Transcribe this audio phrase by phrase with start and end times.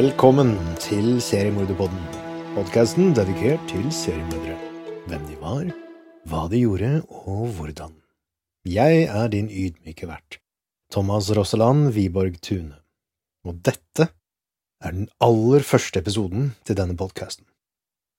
[0.00, 2.04] Velkommen til Seriemorderpodden.
[2.54, 4.54] Podkasten dedikert til seriemordere.
[5.10, 5.66] Hvem de var,
[6.30, 7.92] hva de gjorde og hvordan.
[8.64, 10.38] Jeg er din ydmyke vert,
[10.94, 12.78] Thomas Rosseland Wiborg Tune.
[13.44, 14.06] Og dette
[14.80, 17.44] er den aller første episoden til denne podkasten.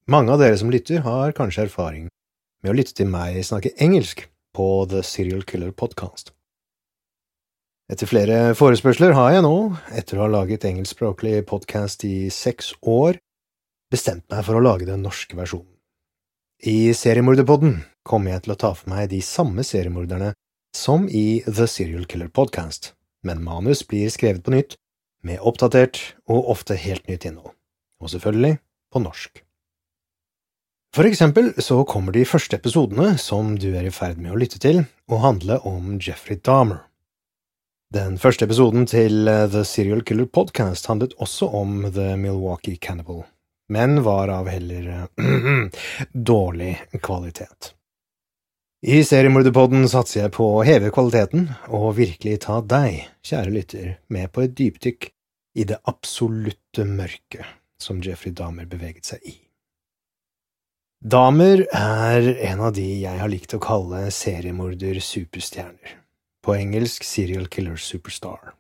[0.06, 2.12] Mange av dere som lytter, har kanskje erfaring
[2.62, 6.30] med å lytte til meg snakke engelsk på The Serial Killer Podcast.
[7.92, 9.56] Etter flere forespørsler har jeg nå,
[10.00, 13.17] etter å ha laget engelskspråklig podkast i seks år,
[13.92, 15.67] bestemt meg for å lage den norske versjonen.
[16.64, 20.30] I Seriemorderpodden kommer jeg til å ta for meg de samme seriemorderne
[20.78, 22.94] som i The Serial Killer Podcast,
[23.28, 24.78] men manus blir skrevet på nytt,
[25.28, 26.00] med oppdatert
[26.31, 27.58] og ofte helt nytt innhold,
[28.00, 28.53] og selvfølgelig
[28.94, 29.44] på norsk.
[30.95, 34.64] For eksempel så kommer de første episodene, som du er i ferd med å lytte
[34.64, 36.86] til, å handle om Jeffrey Dahmer.
[37.92, 43.25] Den første episoden til eh, The Serial Killer Podcast handlet også om The Milwaukee Cannibal,
[43.67, 44.88] men var av heller
[45.20, 45.81] eh,
[46.31, 47.73] dårlig kvalitet.
[48.88, 54.31] I Seriemorderpodden satser jeg på å heve kvaliteten og virkelig ta deg, kjære lytter, med
[54.31, 55.12] på et dypdykk
[55.59, 57.44] i det absolutte mørket
[57.75, 59.35] som Jeffrey Dahmer beveget seg i.
[61.03, 66.00] Dahmer er en av de jeg har likt å kalle seriemorder-superstjerner
[66.46, 68.53] på engelsk Serial Killer Superstar.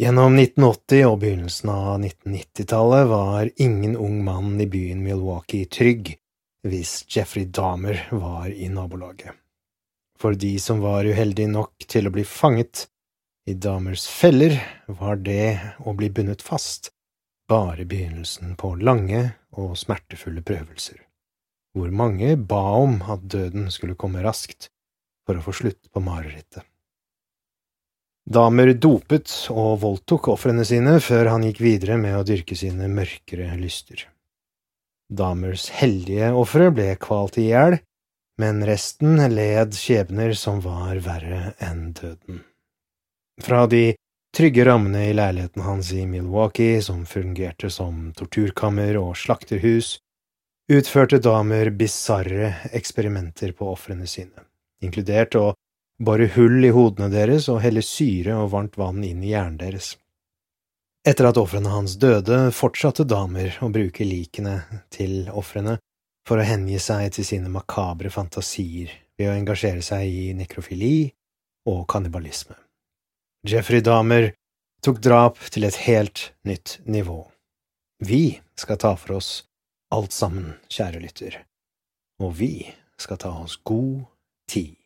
[0.00, 6.16] Gjennom 1980 og begynnelsen av 1990-tallet var ingen ung mann i byen Milwaukee trygg
[6.66, 9.36] hvis Jeffrey Dahmer var i nabolaget.
[10.18, 12.88] For de som var uheldige nok til å bli fanget
[13.46, 14.56] i Dahmers feller,
[14.88, 16.90] var det å bli bundet fast
[17.48, 20.96] bare begynnelsen på lange og smertefulle prøvelser,
[21.76, 24.72] hvor mange ba om at døden skulle komme raskt
[25.26, 26.64] for å få slutt på marerittet.
[28.24, 33.50] Damer dopet og voldtok ofrene sine før han gikk videre med å dyrke sine mørkere
[33.60, 34.06] lyster.
[35.12, 37.76] Damers heldige ofre ble kvalt i hjel,
[38.40, 42.40] men resten led skjebner som var verre enn døden.
[43.44, 43.92] Fra de
[44.34, 49.98] trygge rammene i leiligheten hans i Milwaukee, som fungerte som torturkammer og slakterhus,
[50.72, 54.48] utførte damer bisarre eksperimenter på ofrene sine
[54.82, 55.52] inkludert å
[56.02, 59.94] bore hull i hodene deres og helle syre og varmt vann inn i hjernen deres.
[61.06, 64.62] Etter at ofrene hans døde, fortsatte damer å bruke likene
[64.94, 65.76] til ofrene
[66.24, 71.10] for å hengi seg til sine makabre fantasier ved å engasjere seg i nekrofili
[71.68, 72.56] og kannibalisme.
[73.44, 74.30] Jeffrey Dahmer
[74.84, 77.20] tok drap til et helt nytt nivå.
[78.00, 79.44] Vi skal ta for oss
[79.94, 81.36] alt sammen, kjære lytter,
[82.24, 84.06] og vi skal ta oss god
[84.46, 84.78] T.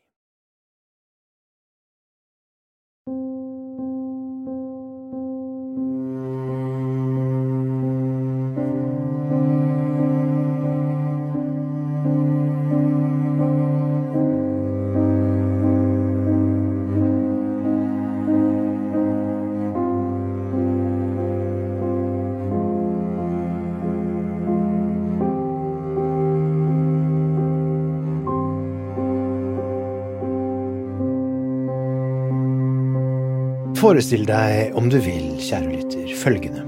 [33.88, 36.61] Forestill deg, om du vil, kjære lytter, følgende.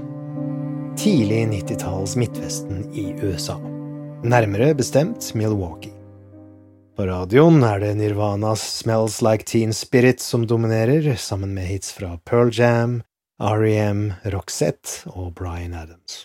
[0.97, 3.59] Tidlig 90-talls Midtvesten i USA.
[4.25, 5.93] Nærmere bestemt Milwaukee.
[6.97, 12.15] På radioen er det Nirvanas Smells Like Teen Spirit som dominerer, sammen med hits fra
[12.25, 12.95] Pearl Jam,
[13.37, 16.23] REM, Roxette og Bryan Adams.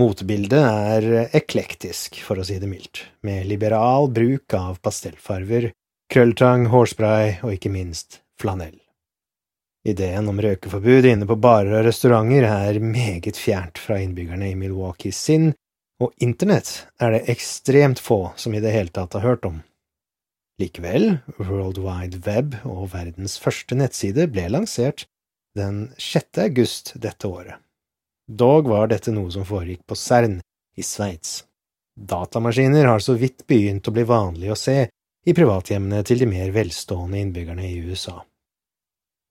[0.00, 5.74] Motebildet er eklektisk, for å si det mildt, med liberal bruk av pastellfarver,
[6.08, 8.78] krølltang, hårspray og ikke minst flanell.
[9.84, 15.12] Ideen om røkeforbud inne på barer og restauranter er meget fjernt fra innbyggerne i Milwaukee
[15.12, 15.50] sin,
[16.00, 19.60] og internett er det ekstremt få som i det hele tatt har hørt om.
[20.62, 25.04] Likevel, World Wide Web og verdens første nettside ble lansert
[25.58, 26.40] den 6.
[26.46, 27.60] august dette året.
[28.24, 30.38] Dog var dette noe som foregikk på CERN
[30.78, 31.42] i Sveits.
[31.94, 34.86] Datamaskiner har så vidt begynt å bli vanlig å se
[35.24, 38.22] i privathjemmene til de mer velstående innbyggerne i USA.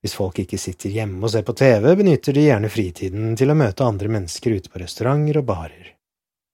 [0.04, 3.56] Hvis folk ikke sitter hjemme og ser på TV, benytter de gjerne fritiden til å
[3.56, 5.94] møte andre mennesker ute på restauranter og barer.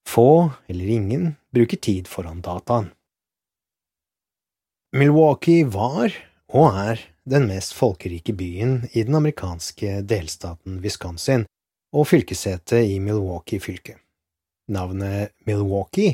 [0.06, 2.92] Få, eller ingen, bruker tid foran dataen.
[4.94, 6.14] Milwaukee var,
[6.54, 11.46] og er, den mest folkerike byen i den amerikanske delstaten Wisconsin
[11.94, 13.98] og fylkessetet i Milwaukee fylke.
[14.70, 16.14] Navnet Milwaukee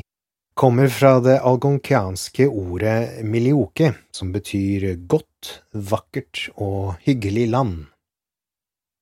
[0.56, 7.74] kommer fra det algonkianske ordet milioke, som betyr godt, vakkert og hyggelig land.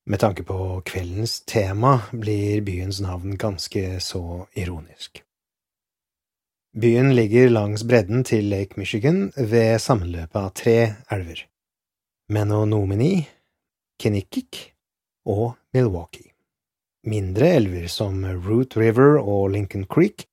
[0.05, 5.23] Med tanke på kveldens tema blir byens navn ganske så ironisk.
[6.75, 11.47] Byen ligger langs bredden til Lake Michigan ved sammenløpet av tre elver,
[12.27, 13.29] Menonomini,
[13.95, 14.73] Kinnikick
[15.23, 16.33] og Milwaukee.
[17.07, 20.27] Mindre elver som Root River og Lincoln Creek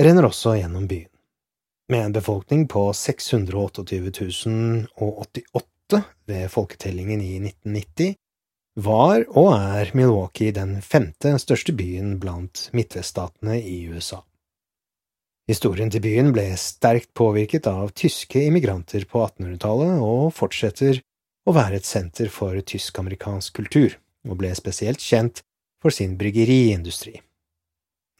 [0.00, 1.10] renner også gjennom byen.
[1.88, 8.16] Med en befolkning på 628 088 ved folketellingen i 1990
[8.76, 14.20] var og er Milwaukee den femte største byen blant midtveststatene i USA.
[15.46, 20.98] Historien til byen ble sterkt påvirket av tyske immigranter på 1800-tallet og fortsetter
[21.46, 23.94] å være et senter for tysk-amerikansk kultur,
[24.26, 25.44] og ble spesielt kjent
[25.78, 27.20] for sin bryggeriindustri.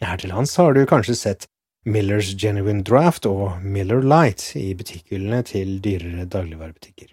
[0.07, 1.49] Her til lands har du kanskje sett
[1.87, 7.13] Millers Genuine Draft og Miller Light i butikkhyllene til dyrere dagligvarebutikker.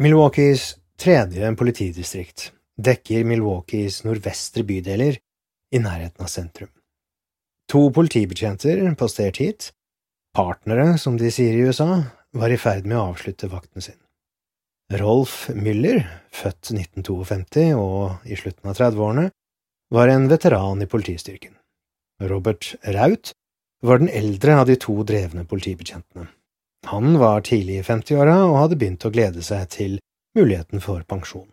[0.00, 2.48] Milwaukees tredje politidistrikt
[2.80, 5.20] dekker Milwaukees nordvestre bydeler
[5.72, 6.72] i nærheten av sentrum.
[7.68, 9.70] To politibetjenter postert hit,
[10.32, 12.02] partnere som de sier i USA,
[12.32, 14.00] var i ferd med å avslutte vakten sin.
[14.96, 19.30] Rolf Müller, født 1952 og i slutten av 30-årene,
[19.92, 21.52] var en veteran i politistyrken.
[22.30, 23.32] Robert Raut
[23.82, 26.28] var den eldre av de to drevne politibetjentene.
[26.86, 29.98] Han var tidlig i 50-åra og hadde begynt å glede seg til
[30.38, 31.48] muligheten for pensjon.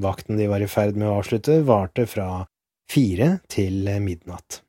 [0.00, 2.46] Vakten de var i ferd med å avslutte, varte fra
[2.90, 4.62] fire til midnatt.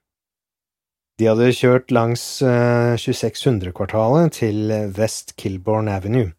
[1.20, 6.32] De hadde kjørt langs 2600-kvartalet eh, til West Kilbourne Avenue,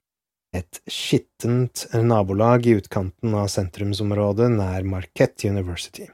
[0.53, 6.09] et skittent nabolag i utkanten av sentrumsområdet nær Marquette University.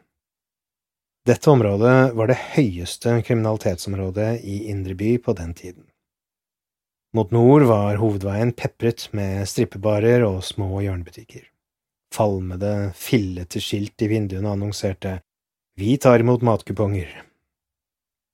[1.27, 5.85] Dette området var det høyeste kriminalitetsområdet i indre by på den tiden.
[7.17, 11.47] Mot nord var hovedveien pepret med strippebarer og små hjørnebutikker.
[12.15, 15.19] Falmede, fillete skilt i vinduene annonserte
[15.79, 17.11] Vi tar imot matkuponger.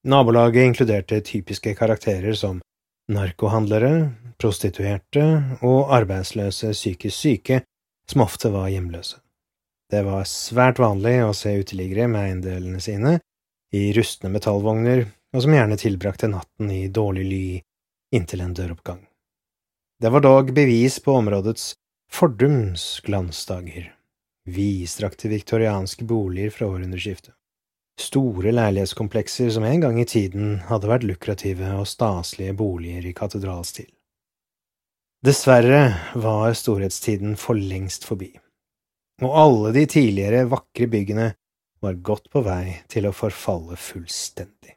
[0.04, 2.60] Nabolaget inkluderte typiske karakterer som
[3.08, 5.24] narkohandlere, prostituerte
[5.62, 7.60] og arbeidsløse psykisk syke
[8.08, 9.23] som ofte var hjemløse.
[9.94, 13.18] Det var svært vanlig å se uteliggere med eiendelene sine
[13.74, 15.04] i rustne metallvogner,
[15.34, 17.44] og som gjerne tilbrakte natten i dårlig ly
[18.16, 19.04] inntil en døroppgang.
[20.02, 21.74] Det var dog bevis på områdets
[22.10, 23.92] fordums glansdager,
[24.50, 27.36] vidstrakte viktorianske boliger fra århundreskiftet,
[28.00, 33.92] store leilighetskomplekser som en gang i tiden hadde vært lukrative og staselige boliger i katedralstil.
[35.24, 35.84] Dessverre
[36.18, 38.34] var storhetstiden for lengst forbi
[39.22, 41.28] og alle de tidligere vakre byggene
[41.84, 44.74] var godt på vei til å forfalle fullstendig.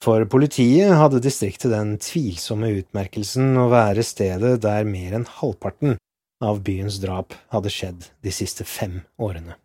[0.00, 5.98] For politiet hadde distriktet den tvilsomme utmerkelsen å være stedet der mer enn halvparten
[6.40, 9.58] av byens drap hadde skjedd de siste fem årene.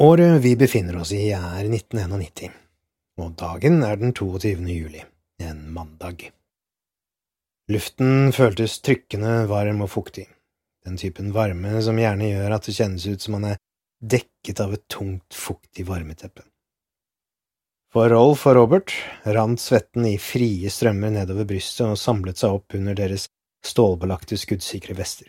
[0.00, 2.48] Året vi befinner oss i er 1991,
[3.20, 4.64] og dagen er den 22.
[4.72, 5.04] juli,
[5.44, 6.30] en mandag.
[7.68, 10.24] Luften føltes trykkende varm og fuktig
[10.86, 13.60] den typen varme som gjerne gjør at det kjennes ut som man er
[14.02, 16.42] dekket av et tungt, fuktig varmeteppe.
[17.92, 18.94] For Rolf og Robert
[19.36, 23.28] rant svetten i frie strømmer nedover brystet og samlet seg opp under deres
[23.66, 25.28] stålbelagte skuddsikre vester.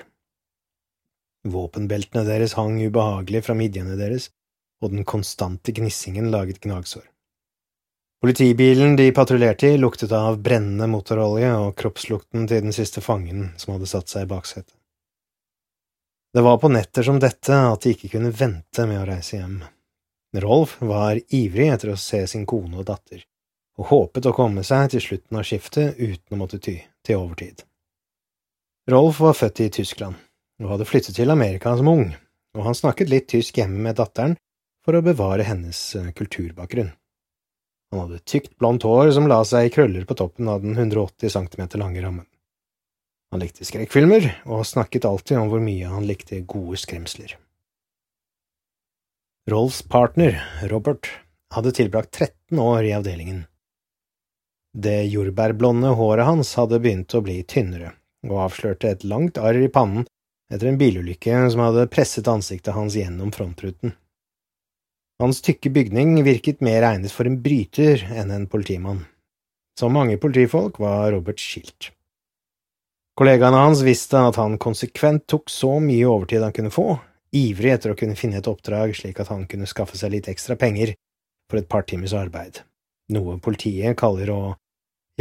[1.43, 4.29] Våpenbeltene deres hang ubehagelig fra midjene deres,
[4.81, 7.03] og den konstante gnissingen laget gnagsår.
[8.23, 13.75] Politibilen de patruljerte i, luktet av brennende motorolje og kroppslukten til den siste fangen som
[13.75, 14.71] hadde satt seg i baksetet.
[16.33, 19.59] Det var på netter som dette at de ikke kunne vente med å reise hjem.
[20.41, 23.21] Rolf var ivrig etter å se sin kone og datter,
[23.77, 27.61] og håpet å komme seg til slutten av skiftet uten å måtte ty til overtid.
[28.89, 30.17] Rolf var født i Tyskland
[30.63, 32.07] og hadde flyttet til Amerika som ung,
[32.57, 34.33] og han snakket litt tysk hjemme med datteren
[34.83, 36.89] for å bevare hennes eh, kulturbakgrunn.
[37.93, 41.29] Han hadde tykt, blondt hår som la seg i krøller på toppen av den 180
[41.29, 42.25] cm lange rammen.
[43.33, 47.31] Han likte skrekkfilmer, og snakket alltid om hvor mye han likte gode skremsler.
[49.49, 50.37] Rolfs partner,
[50.69, 51.09] Robert,
[51.55, 53.39] hadde tilbrakt 13 år i avdelingen.
[54.77, 57.95] Det jordbærblonde håret hans hadde begynt å bli tynnere,
[58.29, 60.05] og avslørte et langt arr i pannen
[60.53, 63.95] etter en bilulykke som hadde presset ansiktet hans gjennom frontruten.
[65.17, 69.07] Hans tykke bygning virket mer egnet for en bryter enn en politimann.
[69.73, 71.89] Som mange politifolk var Robert skilt.
[73.13, 76.95] Kollegaene hans visste at han konsekvent tok så mye overtid han kunne få,
[77.37, 80.57] ivrig etter å kunne finne et oppdrag slik at han kunne skaffe seg litt ekstra
[80.57, 80.95] penger
[81.49, 82.63] for et par timers arbeid,
[83.13, 84.41] noe politiet kaller å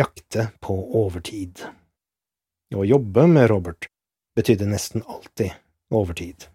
[0.00, 1.66] jakte på overtid.
[2.72, 3.90] Å jobbe med Robert
[4.36, 5.52] betydde nesten alltid
[5.92, 6.48] overtid.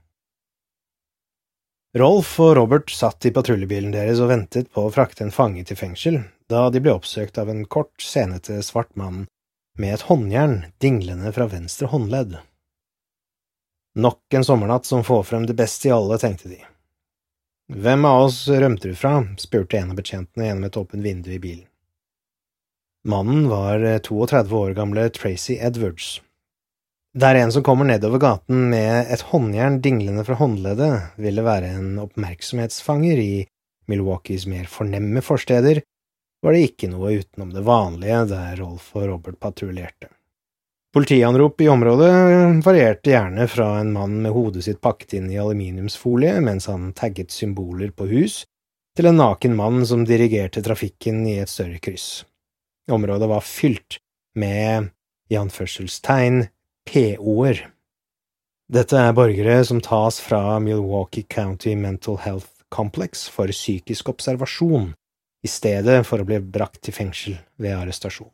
[1.98, 5.77] Rolf og Robert satt i patruljebilen deres og ventet på å frakte en fange til
[5.77, 9.27] fengsel, da de ble oppsøkt av en kort, senete svart mann
[9.77, 12.38] med et håndjern dinglende fra venstre håndledd.
[13.98, 16.60] Nok en sommernatt som får frem det beste i alle, tenkte de.
[17.74, 19.19] Hvem av oss rømte du fra?
[19.41, 21.65] spurte en av betjentene gjennom et åpent vindu i bilen.
[23.07, 26.17] Mannen var 32 år gamle Tracy Edwards,
[27.17, 31.96] der en som kommer nedover gaten med et håndjern dinglende fra håndleddet, ville være en
[32.03, 33.31] oppmerksomhetsfanger i
[33.89, 35.79] Milwaukees mer fornemme forsteder,
[36.41, 40.12] var det ikke noe utenom det vanlige der Rolf og Robert patruljerte.
[40.94, 42.12] Politianrop i området
[42.65, 47.34] varierte gjerne fra en mann med hodet sitt pakket inn i aluminiumsfolie mens han tagget
[47.36, 48.46] symboler på hus,
[48.98, 52.25] til en naken mann som dirigerte trafikken i et større kryss.
[52.89, 54.00] Området var fylt
[54.34, 54.89] med,
[55.29, 56.48] i anførselstegn,
[56.88, 57.60] PO-er.
[58.74, 64.94] Dette er borgere som tas fra Milwaukee County Mental Health Complex for psykisk observasjon,
[65.47, 68.33] i stedet for å bli brakt til fengsel ved arrestasjon.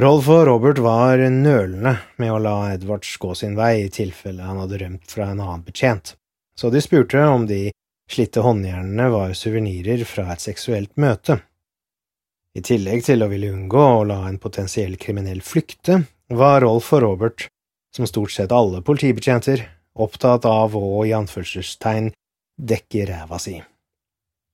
[0.00, 4.58] Rolf og Robert var nølende med å la Edwards gå sin vei i tilfelle han
[4.58, 6.16] hadde rømt fra en annen betjent,
[6.58, 7.68] så de spurte om de
[8.10, 11.38] slitte håndjernene var suvenirer fra et seksuelt møte.
[12.58, 16.00] I tillegg til å ville unngå å la en potensiell kriminell flykte,
[16.34, 17.46] var Rolf og Robert,
[17.94, 19.62] som stort sett alle politibetjenter,
[19.94, 22.10] opptatt av å i anførselstegn
[22.58, 23.60] dekke ræva si.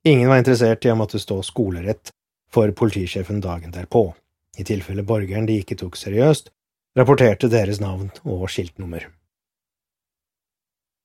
[0.05, 2.13] Ingen var interessert i å måtte stå skolerett
[2.53, 4.15] for politisjefen dagen derpå.
[4.59, 6.49] I tilfelle borgeren de ikke tok seriøst,
[6.97, 9.11] rapporterte deres navn og skiltnummer.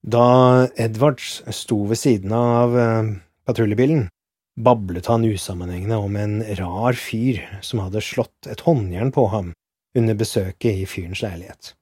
[0.05, 3.11] Da Edwards sto ved siden av eh,
[3.45, 4.07] patruljebilen,
[4.55, 9.51] bablet han usammenhengende om en rar fyr som hadde slått et håndjern på ham
[9.97, 11.73] under besøket i fyrens leilighet.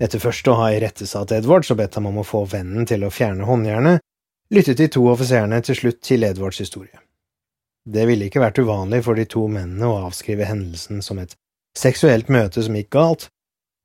[0.00, 3.12] Etter først å ha irettesatt Edwards og bedt ham om å få vennen til å
[3.12, 4.00] fjerne håndjernet,
[4.54, 7.00] lyttet de to offiserene til slutt til Edvards historie.
[7.84, 11.34] Det ville ikke vært uvanlig for de to mennene å avskrive hendelsen som et
[11.76, 13.28] seksuelt møte som gikk galt,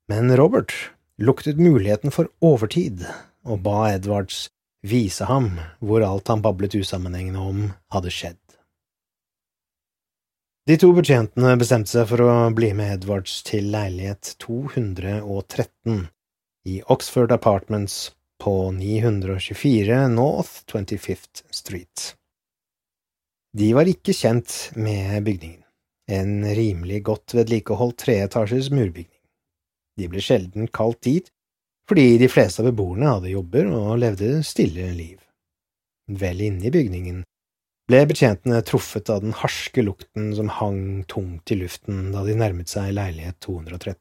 [0.08, 0.72] men Robert
[1.20, 3.04] luktet muligheten for overtid
[3.44, 4.48] og ba Edwards
[4.86, 5.52] vise ham
[5.84, 8.38] hvor alt han bablet usammenhengende om, hadde skjedd.
[10.68, 16.06] De to betjentene bestemte seg for å bli med Edwards til leilighet 213
[16.70, 22.14] i Oxford Apartments på 924 North 25th Street.
[23.56, 25.62] De var ikke kjent med bygningen,
[26.10, 29.20] en rimelig godt vedlikeholdt treetasjes murbygning.
[29.98, 31.28] De ble sjelden kalt dit
[31.90, 35.18] fordi de fleste av beboerne hadde jobber og levde stille liv.
[36.06, 37.24] Vel inne i bygningen
[37.90, 42.70] ble betjentene truffet av den harske lukten som hang tungt i luften da de nærmet
[42.70, 43.98] seg leilighet 213.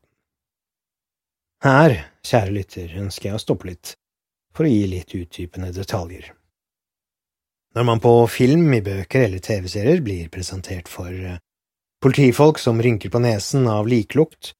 [1.65, 3.96] Her, kjære lytter, ønsker jeg å stoppe litt
[4.56, 6.32] for å gi litt utdypende detaljer.
[7.75, 11.38] Når man på film, i bøker eller TV-serier blir presentert for eh,
[12.01, 14.56] politifolk som rynker på nesen av liklukt,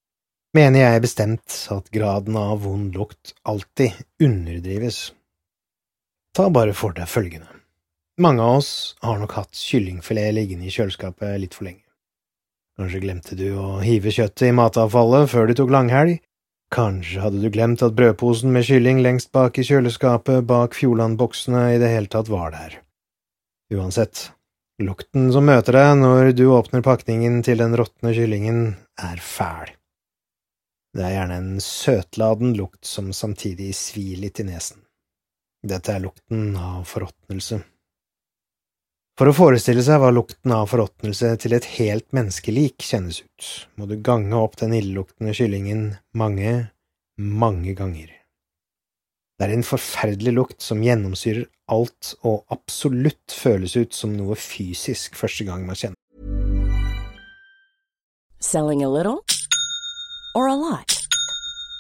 [0.54, 5.10] mener jeg bestemt at graden av vond lukt alltid underdrives.
[6.38, 7.50] Ta bare for deg følgende.
[8.22, 11.86] Mange av oss har nok hatt kyllingfilet liggende i kjøleskapet litt for lenge.
[12.80, 16.20] Kanskje glemte du å hive kjøttet i matavfallet før du tok langhelg?
[16.70, 21.80] Kanskje hadde du glemt at brødposen med kylling lengst bak i kjøleskapet bak Fjordland-boksene i
[21.82, 22.76] det hele tatt var der.
[23.74, 24.28] Uansett,
[24.82, 28.62] lukten som møter deg når du åpner pakningen til den råtne kyllingen,
[29.02, 29.74] er fæl.
[30.94, 34.82] Det er gjerne en søtladen lukt som samtidig svir litt i nesen.
[35.66, 37.60] Dette er lukten av forråtnelse.
[39.20, 43.84] For å forestille seg hva lukten av forråtnelse til et helt menneskelik kjennes ut, må
[43.90, 45.82] du gange opp den illeluktende kyllingen
[46.16, 46.54] mange,
[47.20, 48.14] mange ganger.
[49.36, 55.20] Det er en forferdelig lukt som gjennomsyrer alt og absolutt føles ut som noe fysisk
[55.20, 56.00] første gang man kjenner
[58.40, 59.20] Selling a little
[60.32, 60.99] or a lot?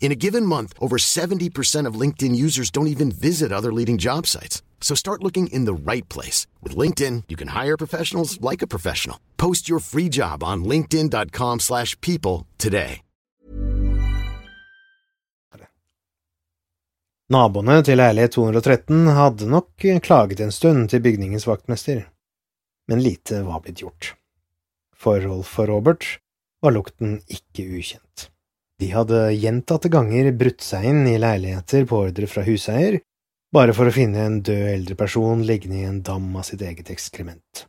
[0.00, 4.26] In a given month, over 70% of LinkedIn users don't even visit other leading job
[4.26, 4.62] sites.
[4.80, 6.46] So start looking in the right place.
[6.62, 9.18] With LinkedIn, you can hire professionals like a professional.
[9.36, 13.02] Post your free job on linkedin.com slash people today.
[17.28, 22.06] Naboene til leilighet 213 hadde nok klaget en stund til bygningens vaktmester,
[22.88, 24.14] men lite var blitt gjort.
[24.96, 26.06] For Rolf og Robert
[26.64, 28.30] var lukten ikke ukjent.
[28.78, 33.00] De hadde gjentatte ganger brutt seg inn i leiligheter på ordre fra huseier,
[33.50, 36.92] bare for å finne en død eldre person liggende i en dam av sitt eget
[36.94, 37.64] ekskrement.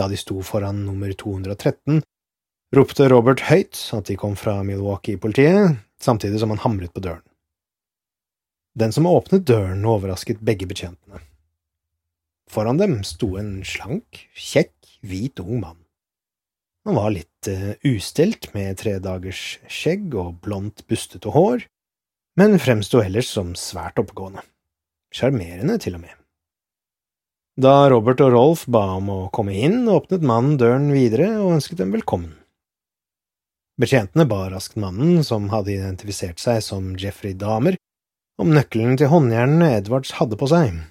[0.00, 2.00] Da de sto foran nummer 213,
[2.74, 7.22] ropte Robert høyt at de kom fra Milwaukee-politiet, samtidig som han hamret på døren.
[8.74, 11.20] Den som åpnet døren, overrasket begge betjentene.
[12.50, 14.72] Foran dem sto en slank, kjekk,
[15.04, 15.83] hvit ung mann.
[16.84, 21.64] Han var litt uh, ustelt, med tredagers skjegg og blondt, bustete hår,
[22.36, 24.44] men fremsto ellers som svært oppegående.
[25.14, 26.14] Sjarmerende, til og med.
[27.54, 31.78] Da Robert og Rolf ba om å komme inn, åpnet mannen døren videre og ønsket
[31.78, 32.32] dem velkommen.
[33.80, 37.78] Betjentene ba raskt mannen, som hadde identifisert seg som Jeffrey Damer,
[38.42, 40.82] om nøkkelen til håndjernene Edwards hadde på seg.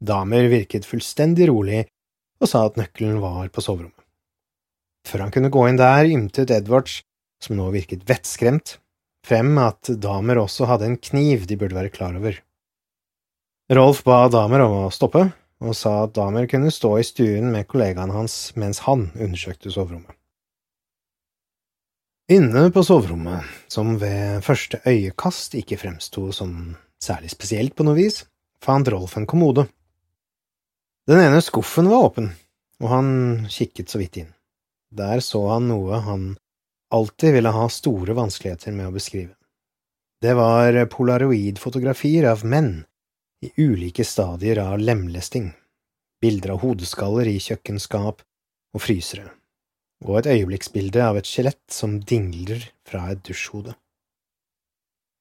[0.00, 1.84] Damer virket fullstendig rolig
[2.40, 3.97] og sa at nøkkelen var på soverommet.
[5.08, 7.00] Før han kunne gå inn der, ymtet Edwards,
[7.40, 8.76] som nå virket vettskremt,
[9.24, 12.36] frem at Damer også hadde en kniv de burde være klar over.
[13.72, 15.26] Rolf ba Damer om å stoppe,
[15.64, 20.14] og sa at Damer kunne stå i stuen med kollegaen hans mens han undersøkte soverommet.
[22.28, 28.26] Inne på soverommet, som ved første øyekast ikke fremsto som særlig spesielt på noe vis,
[28.60, 29.64] fant Rolf en kommode.
[31.08, 32.34] Den ene skuffen var åpen,
[32.84, 33.08] og han
[33.48, 34.34] kikket så vidt inn.
[34.90, 36.28] Der så han noe han
[36.94, 39.34] alltid ville ha store vanskeligheter med å beskrive.
[40.22, 42.84] Det var polaroidfotografier av menn
[43.44, 45.52] i ulike stadier av lemlesting,
[46.20, 48.24] bilder av hodeskaller i kjøkkenskap
[48.74, 49.28] og frysere
[50.06, 53.74] og et øyeblikksbilde av et skjelett som dingler fra et dusjhode.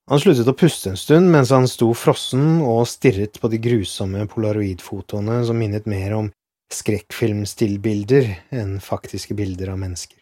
[0.07, 4.23] Han sluttet å puste en stund mens han sto frossen og stirret på de grusomme
[4.31, 6.29] polaroidfotoene som minnet mer om
[6.73, 10.19] skrekkfilmstillbilder enn faktiske bilder av mennesker.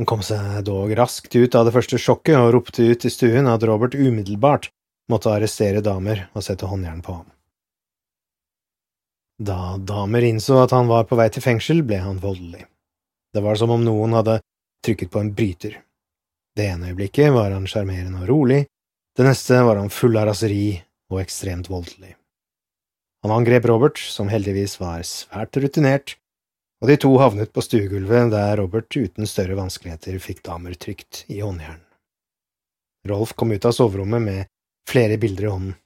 [0.00, 3.48] Han kom seg dog raskt ut av det første sjokket og ropte ut i stuen
[3.50, 4.70] at Robert umiddelbart
[5.12, 7.28] måtte arrestere damer og sette håndjern på ham.
[9.40, 12.66] Da damer innså at han var på vei til fengsel, ble han voldelig.
[13.32, 14.40] Det var som om noen hadde
[14.84, 15.78] trykket på en bryter.
[16.56, 18.64] Det ene øyeblikket var han sjarmerende og rolig,
[19.16, 22.14] det neste var han full av raseri og ekstremt voldelig.
[23.22, 26.16] Han angrep Robert, som heldigvis var svært rutinert,
[26.80, 31.42] og de to havnet på stuegulvet der Robert uten større vanskeligheter fikk damer trygt i
[31.42, 31.82] håndjern.
[33.08, 34.48] Rolf kom ut av soverommet med
[34.88, 35.76] flere bilder i hånden.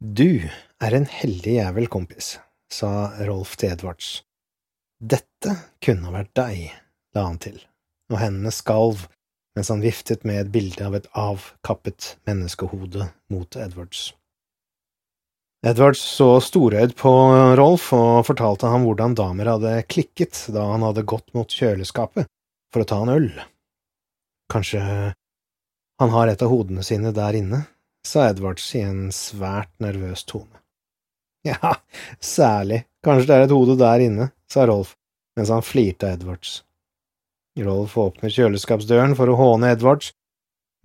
[0.00, 0.48] Du
[0.82, 2.38] er en heldig jævel, kompis,
[2.72, 4.20] sa Rolf til Edvards.
[5.00, 6.70] Dette kunne vært deg,
[7.14, 7.58] la han til,
[8.10, 9.06] og hendene skalv
[9.58, 14.10] mens han viftet med et bilde av et avkappet menneskehode mot Edwards.
[15.60, 17.10] Edwards så storøyd på
[17.58, 22.30] Rolf og fortalte ham hvordan damer hadde klikket da han hadde gått mot kjøleskapet
[22.72, 23.28] for å ta en øl.
[24.50, 24.80] Kanskje
[26.00, 27.60] han har et av hodene sine der inne,
[28.06, 30.62] sa Edwards i en svært nervøs tone.
[31.44, 31.74] Ja,
[32.24, 34.96] særlig, kanskje det er et hode der inne, sa Rolf
[35.36, 36.62] mens han flirte av Edwards.
[37.60, 40.14] Rolf åpner kjøleskapsdøren for å håne Edwards,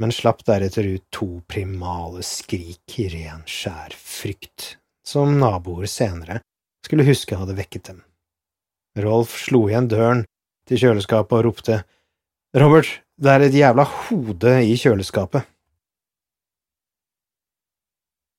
[0.01, 6.41] men slapp deretter ut to primale skrik i ren, skjær frykt, som naboer senere
[6.85, 8.03] skulle huske hadde vekket dem.
[8.99, 10.23] Rolf slo igjen døren
[10.69, 11.81] til kjøleskapet og ropte
[12.55, 12.87] Robert,
[13.19, 15.43] det er et jævla hode i kjøleskapet.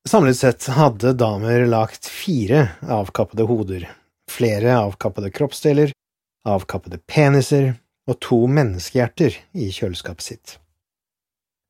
[0.06, 3.88] Samlet sett hadde damer lagt fire avkappede hoder,
[4.30, 5.90] flere avkappede kroppsdeler,
[6.46, 7.72] avkappede peniser
[8.06, 10.56] og to menneskehjerter i kjøleskapet sitt.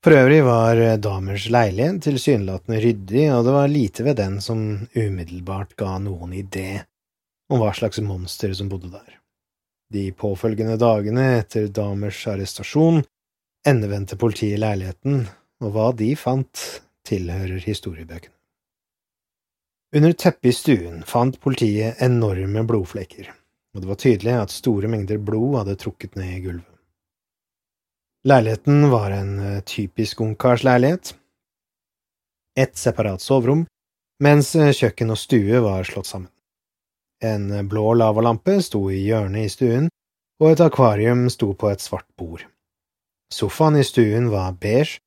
[0.05, 4.61] For øvrig var damers leilighet tilsynelatende ryddig, og det var lite ved den som
[4.95, 6.85] umiddelbart ga noen idé
[7.51, 9.17] om hva slags monster som bodde der.
[9.93, 13.05] De påfølgende dagene etter damers arrestasjon
[13.67, 15.27] endevendte politiet leiligheten,
[15.63, 16.63] og hva de fant,
[17.07, 18.35] tilhører historiebøkene.
[19.97, 23.31] Under teppet i stuen fant politiet enorme blodflekker,
[23.75, 26.76] og det var tydelig at store mengder blod hadde trukket ned i gulvet.
[28.27, 31.15] Leiligheten var en eh, typisk ungkarsleilighet.
[32.59, 33.61] Et separat soverom,
[34.19, 36.33] mens eh, kjøkken og stue var slått sammen.
[37.23, 39.87] En eh, blå lavalampe sto i hjørnet i stuen,
[40.43, 42.43] og et akvarium sto på et svart bord.
[43.31, 44.99] Sofaen i stuen var beige,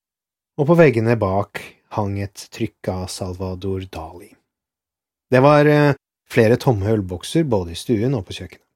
[0.56, 1.60] og på veggene bak
[1.98, 4.32] hang et trykk av Salvador Dali.
[5.28, 5.68] Det var
[6.32, 8.69] flere tomme ølbokser både i stuen og på kjøkkenet.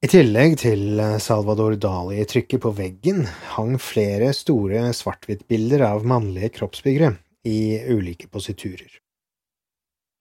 [0.00, 7.18] I tillegg til eh, Salvador Dali-trykket på veggen hang flere store svart-hvitt-bilder av mannlige kroppsbyggere
[7.44, 8.94] i ulike positurer.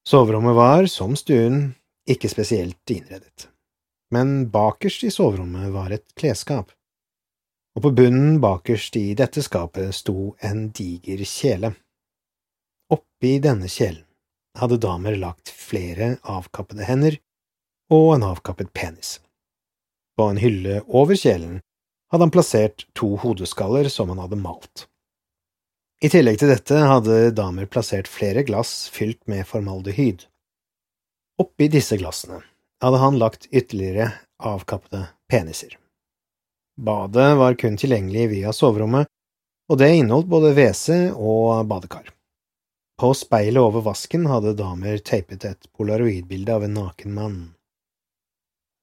[0.04, 1.78] Soverommet var, som stuen,
[2.12, 3.48] ikke spesielt innredet,
[4.12, 6.76] men bakerst i soverommet var et klesskap,
[7.78, 11.72] og på bunnen bakerst i dette skapet sto en diger kjele.
[12.92, 14.04] Oppi denne kjelen
[14.60, 17.20] hadde damer lagt flere avkappede hender
[17.96, 19.22] og en avkappet penis.
[20.20, 21.62] På en hylle over kjelen
[22.12, 24.82] hadde han plassert to hodeskaller som han hadde malt.
[26.04, 30.26] I tillegg til dette hadde damer plassert flere glass fylt med formaldehyd.
[31.40, 32.42] Oppi disse glassene
[32.84, 34.10] hadde han lagt ytterligere
[34.44, 35.78] avkappede peniser.
[36.76, 39.08] Badet var kun tilgjengelig via soverommet,
[39.72, 42.12] og det inneholdt både WC og badekar.
[43.00, 47.40] På speilet over vasken hadde damer teipet et polaroidbilde av en naken mann.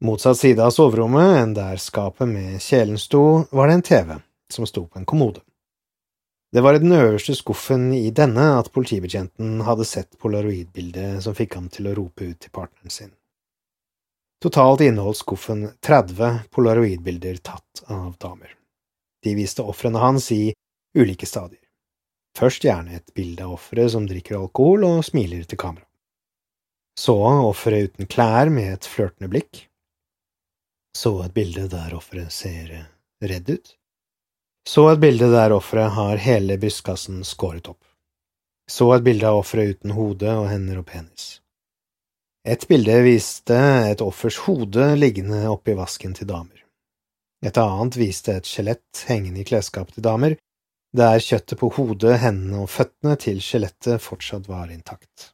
[0.04, 4.10] Motsatt side av soverommet enn der skapet med kjelen sto, var det en TV
[4.52, 5.40] som sto på en kommode.
[6.52, 11.56] Det var i den øverste skuffen i denne at politibetjenten hadde sett polaroidbildet som fikk
[11.56, 13.14] ham til å rope ut til partneren sin.
[14.44, 18.52] Totalt inneholdt skuffen 30 polaroidbilder tatt av damer.
[19.24, 20.50] De viste ofrene hans i
[20.92, 21.62] ulike stadier.
[22.36, 25.88] Først gjerne et bilde av offeret som drikker alkohol og smiler til kamera.
[27.00, 29.64] Så offeret uten klær med et flørtende blikk
[30.96, 32.72] så et bilde der offeret ser
[33.20, 33.74] redd ut.
[34.66, 37.82] Så et bilde der offeret har hele brystkassen skåret opp.
[38.70, 41.26] Så et bilde av offeret uten hode og hender og penis.
[42.46, 43.58] Et bilde viste
[43.90, 46.64] et offers hode liggende oppi vasken til damer.
[47.46, 50.36] Et annet viste et skjelett hengende i klesskapet til damer,
[50.96, 55.32] der kjøttet på hodet, hendene og føttene til skjelettet fortsatt var intakt.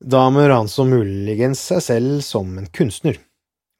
[0.00, 3.20] Damer anså muligens seg selv som en kunstner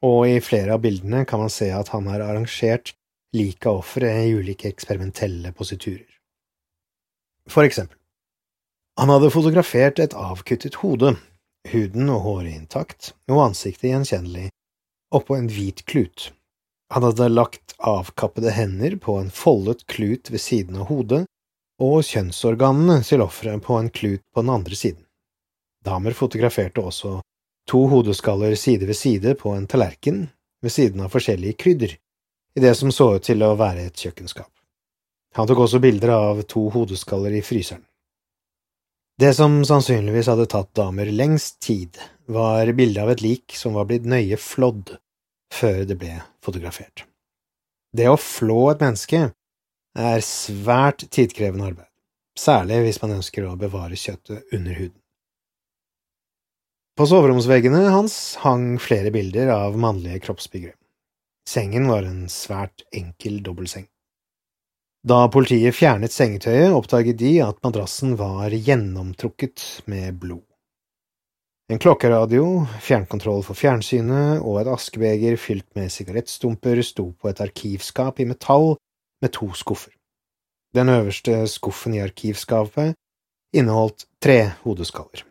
[0.05, 2.93] og i flere av bildene kan man se at han har arrangert
[3.35, 6.09] lik av offeret i ulike eksperimentelle positurer.
[7.49, 7.97] For eksempel,
[8.97, 11.15] han hadde fotografert et avkuttet hode,
[11.71, 14.49] huden og håret intakt, og ansiktet gjenkjennelig,
[15.13, 16.31] oppå en hvit klut.
[16.93, 21.25] Han hadde lagt avkappede hender på en foldet klut ved siden av hodet,
[21.83, 25.03] og kjønnsorganene til offeret på en klut på den andre siden.
[25.85, 27.19] Damer fotograferte også
[27.67, 30.27] to hodeskaller side ved side på en tallerken
[30.63, 31.97] ved siden av forskjellige krydder,
[32.57, 34.49] i det som så ut til å være et kjøkkenskap.
[35.37, 37.83] Han tok også bilder av to hodeskaller i fryseren.
[39.17, 43.87] Det som sannsynligvis hadde tatt damer lengst tid, var bildet av et lik som var
[43.89, 44.95] blitt nøye flådd
[45.53, 47.05] før det ble fotografert.
[47.97, 49.21] Det å flå et menneske
[49.97, 51.89] er svært tidkrevende arbeid,
[52.37, 54.96] særlig hvis man ønsker å bevare kjøttet under huden.
[56.97, 60.73] På soveromsveggene hans hang flere bilder av mannlige kroppsbyggere.
[61.49, 63.85] Sengen var en svært enkel dobbeltseng.
[65.05, 70.41] Da politiet fjernet sengetøyet, oppdaget de at madrassen var gjennomtrukket med blod.
[71.69, 78.25] En klokkeradio, fjernkontroll for fjernsynet og et askebeger fylt med sigarettstumper sto på et arkivskap
[78.25, 78.71] i metall
[79.21, 79.93] med to skuffer.
[80.73, 82.97] Den øverste skuffen i arkivskapet
[83.53, 85.26] inneholdt tre hodeskaller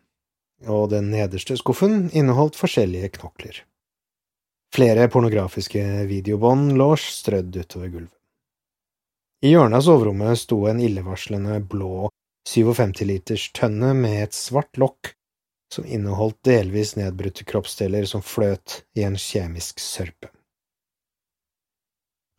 [0.64, 3.62] og den nederste skuffen inneholdt forskjellige knokler.
[4.74, 8.12] Flere pornografiske videobånd lå strødd utover gulvet.
[9.44, 12.08] I hjørnet av soverommet sto en illevarslende blå
[12.48, 15.12] 57 liters tønne med et svart lokk
[15.72, 20.30] som inneholdt delvis nedbrutte kroppsdeler som fløt i en kjemisk sørpe.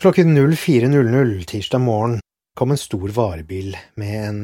[0.02, 2.20] Klokken 04.00 tirsdag morgen
[2.58, 4.40] kom en stor varebil med en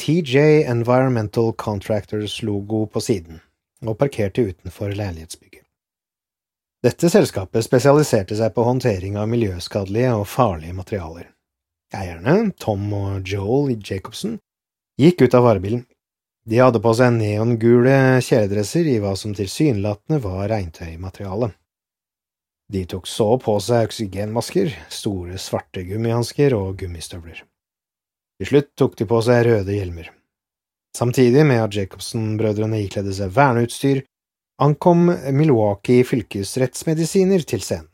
[0.00, 3.40] TJ Environmental Contractors-logo på siden
[3.84, 5.66] og parkerte utenfor leilighetsbygget.
[6.80, 11.26] Dette selskapet spesialiserte seg på håndtering av miljøskadelige og farlige materialer.
[11.92, 14.38] Eierne, Tom og Joel Jacobsen,
[14.96, 15.84] gikk ut av varebilen.
[16.48, 21.52] De hadde på seg neongule kjeledresser i hva som tilsynelatende var regntøymateriale.
[22.72, 27.44] De tok så på seg oksygenmasker, store svarte gummihansker og gummistøvler.
[28.40, 30.06] Til slutt tok de på seg røde hjelmer.
[30.96, 34.00] Samtidig med at Jacobsen-brødrene ikledde seg verneutstyr,
[34.64, 37.90] ankom Milwaukee fylkesrettsmedisiner til scenen.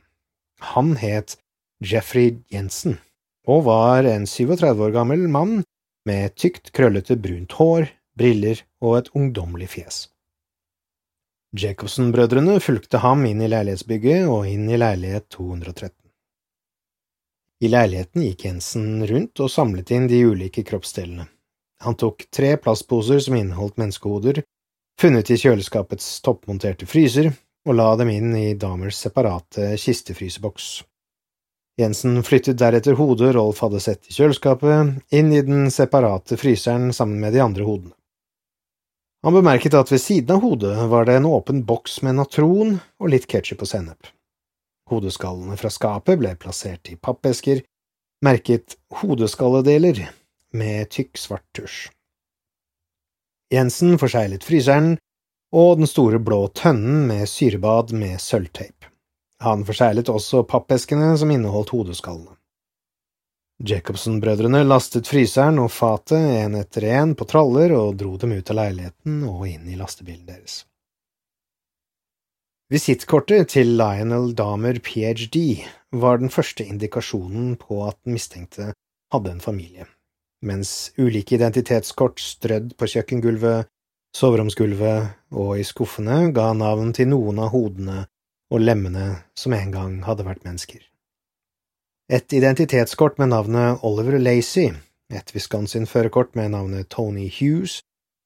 [0.71, 1.35] Han het
[1.83, 3.01] Jeffrey Jensen
[3.47, 5.65] og var en 37 år gammel mann
[6.07, 9.99] med tykt, krøllete brunt hår, briller og et ungdommelig fjes.
[11.59, 15.91] Jacobsen-brødrene fulgte ham inn i leilighetsbygget og inn i leilighet 213.
[17.65, 21.25] I leiligheten gikk Jensen rundt og samlet inn de ulike kroppsdelene.
[21.85, 24.43] Han tok tre plastposer som inneholdt menneskehoder,
[25.01, 27.31] funnet i kjøleskapets toppmonterte fryser,
[27.67, 30.85] og la dem inn i Damers separate kistefryseboks.
[31.81, 37.21] Jensen flyttet deretter hodet Rolf hadde sett i kjøleskapet, inn i den separate fryseren sammen
[37.21, 37.93] med de andre hodene.
[39.27, 43.11] Han bemerket at ved siden av hodet var det en åpen boks med natron og
[43.11, 44.13] litt ketsjup og sennep.
[44.91, 47.63] Hodeskallene fra skapet ble plassert i pappesker,
[48.25, 50.05] merket hodeskalledeler
[50.57, 51.89] med tykk, svart tusj.
[53.53, 54.97] Jensen forseglet fryseren
[55.55, 58.89] og den store blå tønnen med syrebad med sølvteip.
[59.43, 62.35] Han forseglet også pappeskene som inneholdt hodeskallene.
[63.65, 68.59] Jacobsen-brødrene lastet fryseren og fatet en etter en på traller og dro dem ut av
[68.59, 70.66] leiligheten og inn i lastebilen deres.
[72.73, 75.43] Visittkortet til Lionel Damer ph.d.
[75.93, 78.73] var den første indikasjonen på at den mistenkte
[79.15, 79.87] hadde en familie,
[80.43, 83.71] mens ulike identitetskort strødd på kjøkkengulvet,
[84.17, 88.03] soveromsgulvet og i skuffene ga navn til noen av hodene
[88.51, 90.83] og lemmene som en gang hadde vært mennesker
[92.09, 94.71] et identitetskort med navnet Oliver Lacey,
[95.11, 97.81] et Wisconsin-førerkort med navnet Tony Hughes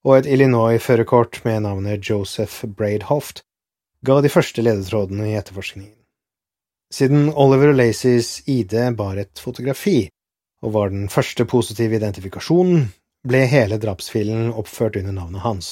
[0.05, 3.41] og et Illinois-førerkort med navnet Joseph Braidhoft
[4.05, 5.97] ga de første ledetrådene i etterforskningen.
[6.91, 10.09] Siden Oliver og Lacys ID bar et fotografi
[10.65, 12.89] og var den første positive identifikasjonen,
[13.27, 15.69] ble hele drapsfilen oppført under navnet hans.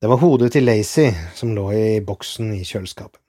[0.00, 3.20] Det var hodet til Lacy som lå i boksen i kjøleskapet.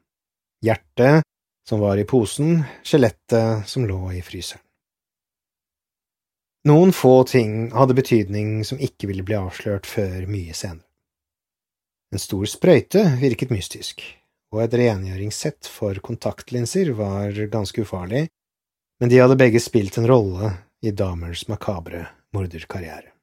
[0.66, 1.26] Hjertet
[1.68, 4.64] som var i posen, skjelettet som lå i fryseren.
[6.70, 10.91] Noen få ting hadde betydning som ikke ville bli avslørt før mye senere.
[12.12, 14.02] En stor sprøyte virket mystisk,
[14.52, 18.26] og et rengjøringssett for kontaktlinser var ganske ufarlig,
[19.00, 20.52] men de hadde begge spilt en rolle
[20.84, 22.04] i Damers makabre
[22.36, 23.14] morderkarriere.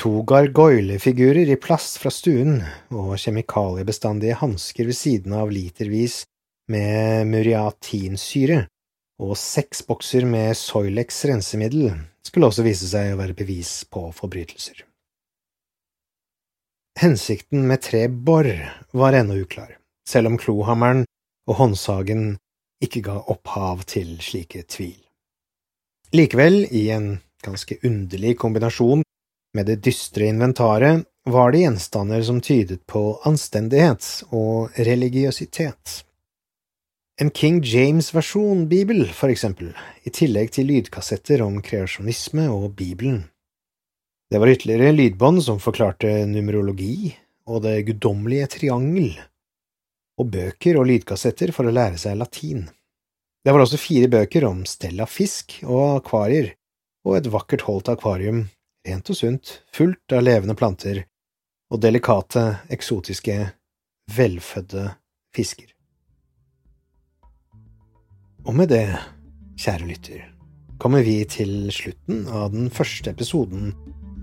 [0.00, 2.62] To gargoylefigurer i plast fra stuen
[2.94, 6.22] og kjemikaliebestandige hansker ved siden av litervis
[6.72, 8.62] med muriatinsyre
[9.22, 11.92] og seks bokser med Soilex rensemiddel
[12.26, 14.80] skulle også vise seg å være bevis på forbrytelser.
[17.00, 18.46] Hensikten med tre bor
[18.92, 19.78] var ennå uklar,
[20.08, 21.06] selv om klohammeren
[21.48, 22.36] og håndsagen
[22.84, 24.98] ikke ga opphav til slike tvil.
[26.12, 29.02] Likevel, i en ganske underlig kombinasjon
[29.56, 36.02] med det dystre inventaret, var det gjenstander som tydet på anstendighet og religiøsitet.
[37.20, 39.70] En King James-versjon Bibel, for eksempel,
[40.02, 43.28] i tillegg til lydkassetter om kreasjonisme og Bibelen.
[44.32, 47.10] Det var ytterligere lydbånd som forklarte numerologi
[47.52, 49.10] og det guddommelige triangel,
[50.16, 52.62] og bøker og lydkassetter for å lære seg latin.
[53.44, 56.54] Det var også fire bøker om stell av fisk og akvarier,
[57.04, 58.46] og et vakkert holdt akvarium,
[58.88, 61.04] rent og sunt, fullt av levende planter
[61.68, 63.36] og delikate, eksotiske,
[64.16, 64.94] velfødde
[65.36, 65.74] fisker.
[68.48, 68.86] Og med det,
[69.60, 70.28] kjære lytter,
[70.80, 73.74] kommer vi til slutten av den første episoden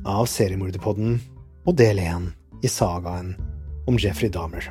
[0.07, 1.17] av Seriemorderpodden
[1.67, 2.29] og del én
[2.63, 3.33] i sagaen
[3.89, 4.69] om Jeffrey Dahmer.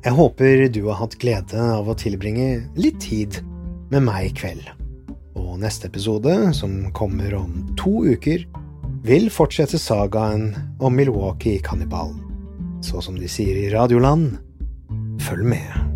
[0.00, 3.42] Jeg håper du har hatt glede av å tilbringe litt tid
[3.92, 4.64] med meg i kveld.
[5.36, 8.46] Og neste episode, som kommer om to uker,
[9.04, 10.50] vil fortsette sagaen
[10.80, 12.20] om Milwaukee-kannibalen.
[12.84, 14.38] Så som de sier i Radioland,
[15.20, 15.89] følg med.